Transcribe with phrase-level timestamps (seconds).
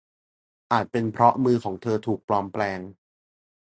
[0.71, 2.79] อาจเป็นเพราะมือของเธอถูกปลอมแปลง